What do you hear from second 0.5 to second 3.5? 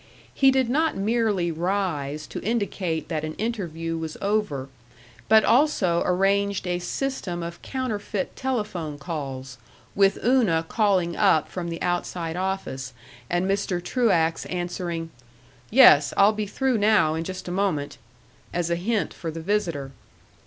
not merely rise to indicate that an